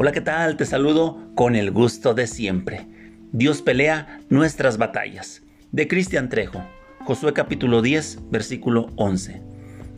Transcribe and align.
Hola, 0.00 0.12
¿qué 0.12 0.20
tal? 0.20 0.56
Te 0.56 0.64
saludo 0.64 1.18
con 1.34 1.56
el 1.56 1.72
gusto 1.72 2.14
de 2.14 2.28
siempre. 2.28 2.86
Dios 3.32 3.62
pelea 3.62 4.20
nuestras 4.28 4.78
batallas. 4.78 5.42
De 5.72 5.88
Cristian 5.88 6.28
Trejo, 6.28 6.62
Josué 7.00 7.32
capítulo 7.32 7.82
10, 7.82 8.30
versículo 8.30 8.92
11. 8.94 9.42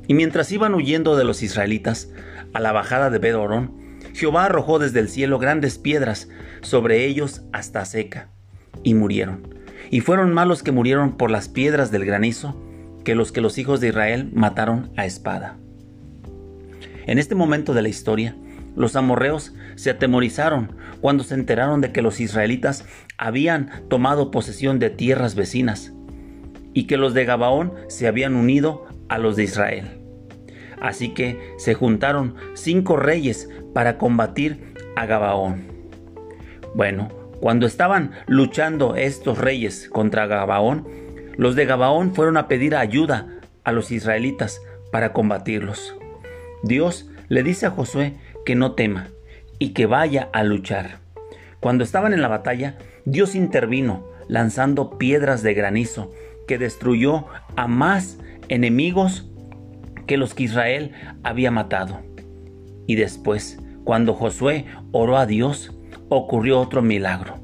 Y 0.08 0.14
mientras 0.14 0.50
iban 0.52 0.74
huyendo 0.74 1.18
de 1.18 1.24
los 1.24 1.42
israelitas 1.42 2.08
a 2.54 2.60
la 2.60 2.72
bajada 2.72 3.10
de 3.10 3.18
Bedorón, 3.18 3.98
Jehová 4.14 4.46
arrojó 4.46 4.78
desde 4.78 5.00
el 5.00 5.10
cielo 5.10 5.38
grandes 5.38 5.76
piedras 5.76 6.30
sobre 6.62 7.04
ellos 7.04 7.42
hasta 7.52 7.84
seca, 7.84 8.30
y 8.82 8.94
murieron. 8.94 9.54
Y 9.90 10.00
fueron 10.00 10.32
malos 10.32 10.62
que 10.62 10.72
murieron 10.72 11.18
por 11.18 11.30
las 11.30 11.50
piedras 11.50 11.90
del 11.90 12.06
granizo 12.06 12.58
que 13.04 13.14
los 13.14 13.32
que 13.32 13.42
los 13.42 13.58
hijos 13.58 13.80
de 13.80 13.88
Israel 13.88 14.30
mataron 14.32 14.92
a 14.96 15.04
espada. 15.04 15.58
En 17.04 17.18
este 17.18 17.34
momento 17.34 17.74
de 17.74 17.82
la 17.82 17.90
historia, 17.90 18.34
los 18.76 18.96
amorreos 18.96 19.54
se 19.74 19.90
atemorizaron 19.90 20.76
cuando 21.00 21.24
se 21.24 21.34
enteraron 21.34 21.80
de 21.80 21.92
que 21.92 22.02
los 22.02 22.20
israelitas 22.20 22.84
habían 23.18 23.70
tomado 23.88 24.30
posesión 24.30 24.78
de 24.78 24.90
tierras 24.90 25.34
vecinas 25.34 25.92
y 26.72 26.86
que 26.86 26.96
los 26.96 27.14
de 27.14 27.24
Gabaón 27.24 27.72
se 27.88 28.06
habían 28.06 28.36
unido 28.36 28.86
a 29.08 29.18
los 29.18 29.36
de 29.36 29.44
Israel. 29.44 30.00
Así 30.80 31.10
que 31.10 31.54
se 31.58 31.74
juntaron 31.74 32.36
cinco 32.54 32.96
reyes 32.96 33.48
para 33.74 33.98
combatir 33.98 34.74
a 34.96 35.06
Gabaón. 35.06 35.68
Bueno, 36.74 37.08
cuando 37.40 37.66
estaban 37.66 38.12
luchando 38.26 38.96
estos 38.96 39.38
reyes 39.38 39.88
contra 39.88 40.26
Gabaón, 40.26 40.86
los 41.36 41.56
de 41.56 41.66
Gabaón 41.66 42.14
fueron 42.14 42.36
a 42.36 42.48
pedir 42.48 42.76
ayuda 42.76 43.40
a 43.64 43.72
los 43.72 43.90
israelitas 43.90 44.60
para 44.92 45.12
combatirlos. 45.12 45.94
Dios 46.62 47.10
le 47.28 47.42
dice 47.42 47.66
a 47.66 47.70
Josué 47.70 48.14
que 48.50 48.56
no 48.56 48.72
tema 48.72 49.06
y 49.60 49.68
que 49.74 49.86
vaya 49.86 50.28
a 50.32 50.42
luchar. 50.42 50.98
Cuando 51.60 51.84
estaban 51.84 52.12
en 52.12 52.20
la 52.20 52.26
batalla, 52.26 52.78
Dios 53.04 53.36
intervino 53.36 54.08
lanzando 54.26 54.98
piedras 54.98 55.44
de 55.44 55.54
granizo 55.54 56.10
que 56.48 56.58
destruyó 56.58 57.26
a 57.54 57.68
más 57.68 58.18
enemigos 58.48 59.30
que 60.08 60.16
los 60.16 60.34
que 60.34 60.42
Israel 60.42 60.90
había 61.22 61.52
matado. 61.52 62.00
Y 62.88 62.96
después, 62.96 63.60
cuando 63.84 64.14
Josué 64.14 64.66
oró 64.90 65.16
a 65.16 65.26
Dios, 65.26 65.72
ocurrió 66.08 66.58
otro 66.58 66.82
milagro. 66.82 67.38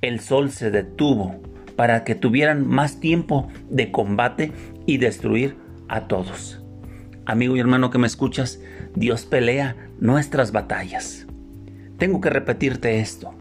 El 0.00 0.18
sol 0.18 0.50
se 0.50 0.72
detuvo 0.72 1.40
para 1.76 2.02
que 2.02 2.16
tuvieran 2.16 2.66
más 2.66 2.98
tiempo 2.98 3.46
de 3.68 3.92
combate 3.92 4.50
y 4.84 4.98
destruir 4.98 5.56
a 5.86 6.08
todos. 6.08 6.60
Amigo 7.30 7.54
y 7.56 7.60
hermano 7.60 7.90
que 7.90 7.98
me 7.98 8.08
escuchas, 8.08 8.58
Dios 8.96 9.24
pelea 9.24 9.76
nuestras 10.00 10.50
batallas. 10.50 11.28
Tengo 11.96 12.20
que 12.20 12.28
repetirte 12.28 12.98
esto. 12.98 13.32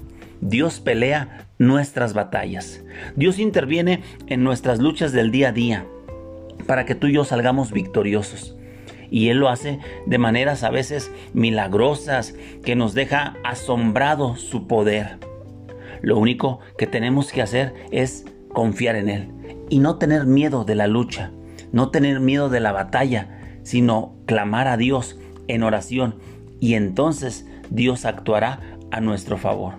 Dios 0.42 0.80
pelea 0.80 1.48
nuestras 1.58 2.14
batallas. 2.14 2.84
Dios 3.16 3.40
interviene 3.40 4.04
en 4.28 4.44
nuestras 4.44 4.78
luchas 4.78 5.12
del 5.12 5.32
día 5.32 5.50
a 5.50 5.54
día 5.54 5.88
para 6.68 6.86
que 6.86 6.94
tú 6.94 7.08
y 7.08 7.14
yo 7.14 7.26
salgamos 7.26 7.72
victoriosos. 7.72 8.56
Y 9.10 9.30
Él 9.30 9.40
lo 9.40 9.50
hace 9.50 9.80
de 10.06 10.20
maneras 10.20 10.64
a 10.64 10.70
veces 10.70 11.12
milagrosas 11.34 12.36
que 12.64 12.76
nos 12.76 12.94
deja 12.94 13.38
asombrado 13.44 14.36
su 14.36 14.68
poder. 14.68 15.18
Lo 16.04 16.20
único 16.20 16.60
que 16.78 16.86
tenemos 16.86 17.32
que 17.32 17.42
hacer 17.42 17.74
es 17.90 18.28
confiar 18.50 18.98
en 18.98 19.10
Él 19.10 19.32
y 19.68 19.80
no 19.80 19.98
tener 19.98 20.28
miedo 20.28 20.64
de 20.64 20.76
la 20.76 20.86
lucha, 20.86 21.32
no 21.72 21.90
tener 21.90 22.20
miedo 22.20 22.50
de 22.50 22.60
la 22.60 22.72
batalla, 22.72 23.39
sino 23.70 24.16
clamar 24.26 24.68
a 24.68 24.78
Dios 24.78 25.20
en 25.48 25.62
oración 25.62 26.16
y 26.60 26.74
entonces 26.74 27.46
Dios 27.70 28.06
actuará 28.06 28.62
a 28.90 29.00
nuestro 29.00 29.38
favor. 29.38 29.76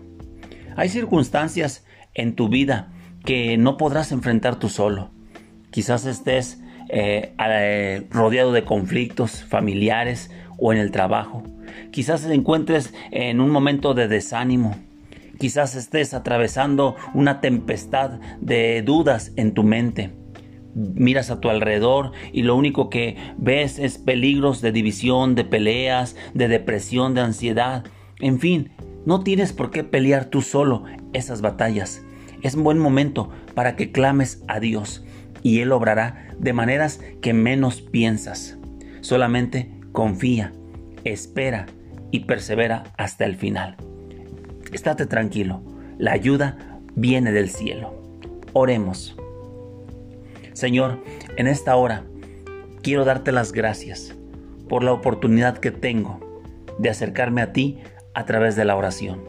Hay 0.76 0.88
circunstancias 0.88 1.84
en 2.14 2.36
tu 2.36 2.48
vida 2.48 2.92
que 3.24 3.56
no 3.56 3.76
podrás 3.76 4.12
enfrentar 4.12 4.60
tú 4.60 4.68
solo. 4.68 5.10
Quizás 5.72 6.06
estés 6.06 6.62
eh, 6.88 7.34
eh, 7.44 8.06
rodeado 8.10 8.52
de 8.52 8.62
conflictos 8.62 9.42
familiares 9.42 10.30
o 10.56 10.72
en 10.72 10.78
el 10.78 10.92
trabajo. 10.92 11.42
Quizás 11.90 12.24
te 12.24 12.32
encuentres 12.32 12.94
en 13.10 13.40
un 13.40 13.50
momento 13.50 13.92
de 13.94 14.06
desánimo, 14.06 14.76
Quizás 15.40 15.74
estés 15.74 16.12
atravesando 16.12 16.96
una 17.14 17.40
tempestad 17.40 18.20
de 18.42 18.82
dudas 18.82 19.32
en 19.36 19.54
tu 19.54 19.62
mente. 19.62 20.10
Miras 20.74 21.30
a 21.30 21.40
tu 21.40 21.48
alrededor 21.48 22.12
y 22.32 22.42
lo 22.42 22.56
único 22.56 22.90
que 22.90 23.16
ves 23.36 23.78
es 23.78 23.98
peligros 23.98 24.60
de 24.60 24.72
división, 24.72 25.34
de 25.34 25.44
peleas, 25.44 26.16
de 26.34 26.48
depresión, 26.48 27.14
de 27.14 27.22
ansiedad. 27.22 27.84
En 28.20 28.38
fin, 28.38 28.70
no 29.04 29.20
tienes 29.20 29.52
por 29.52 29.70
qué 29.70 29.82
pelear 29.82 30.26
tú 30.26 30.42
solo 30.42 30.84
esas 31.12 31.40
batallas. 31.40 32.02
Es 32.42 32.54
un 32.54 32.64
buen 32.64 32.78
momento 32.78 33.30
para 33.54 33.76
que 33.76 33.92
clames 33.92 34.42
a 34.46 34.60
Dios 34.60 35.04
y 35.42 35.60
Él 35.60 35.72
obrará 35.72 36.28
de 36.38 36.52
maneras 36.52 37.00
que 37.20 37.32
menos 37.32 37.80
piensas. 37.80 38.58
Solamente 39.00 39.70
confía, 39.92 40.52
espera 41.04 41.66
y 42.10 42.20
persevera 42.20 42.84
hasta 42.96 43.24
el 43.24 43.36
final. 43.36 43.76
Estate 44.72 45.06
tranquilo, 45.06 45.62
la 45.98 46.12
ayuda 46.12 46.78
viene 46.94 47.32
del 47.32 47.50
cielo. 47.50 47.94
Oremos. 48.52 49.19
Señor, 50.60 51.02
en 51.38 51.46
esta 51.46 51.74
hora 51.74 52.04
quiero 52.82 53.06
darte 53.06 53.32
las 53.32 53.52
gracias 53.52 54.14
por 54.68 54.84
la 54.84 54.92
oportunidad 54.92 55.56
que 55.56 55.70
tengo 55.70 56.20
de 56.78 56.90
acercarme 56.90 57.40
a 57.40 57.54
ti 57.54 57.78
a 58.12 58.26
través 58.26 58.56
de 58.56 58.66
la 58.66 58.76
oración. 58.76 59.22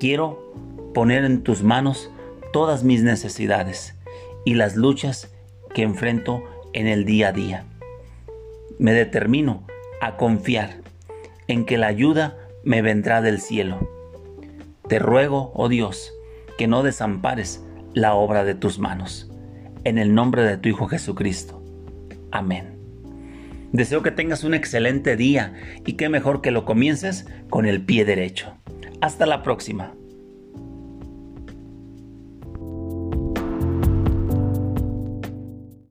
Quiero 0.00 0.54
poner 0.94 1.26
en 1.26 1.42
tus 1.42 1.62
manos 1.62 2.10
todas 2.50 2.82
mis 2.82 3.02
necesidades 3.02 3.94
y 4.46 4.54
las 4.54 4.74
luchas 4.74 5.30
que 5.74 5.82
enfrento 5.82 6.42
en 6.72 6.86
el 6.86 7.04
día 7.04 7.28
a 7.28 7.32
día. 7.32 7.64
Me 8.78 8.94
determino 8.94 9.66
a 10.00 10.16
confiar 10.16 10.78
en 11.46 11.66
que 11.66 11.76
la 11.76 11.88
ayuda 11.88 12.38
me 12.64 12.80
vendrá 12.80 13.20
del 13.20 13.38
cielo 13.40 13.86
te 14.88 14.98
ruego, 14.98 15.52
oh 15.54 15.68
Dios, 15.68 16.14
que 16.56 16.66
no 16.66 16.82
desampares 16.82 17.62
la 17.92 18.14
obra 18.14 18.44
de 18.44 18.54
tus 18.54 18.78
manos. 18.78 19.30
En 19.84 19.98
el 19.98 20.14
nombre 20.14 20.42
de 20.42 20.56
tu 20.56 20.68
Hijo 20.68 20.88
Jesucristo. 20.88 21.62
Amén. 22.30 22.78
Deseo 23.72 24.02
que 24.02 24.10
tengas 24.10 24.44
un 24.44 24.54
excelente 24.54 25.16
día 25.16 25.54
y 25.84 25.94
qué 25.94 26.08
mejor 26.08 26.40
que 26.40 26.50
lo 26.50 26.64
comiences 26.64 27.26
con 27.50 27.66
el 27.66 27.82
pie 27.84 28.04
derecho. 28.04 28.54
Hasta 29.00 29.26
la 29.26 29.42
próxima. 29.42 29.92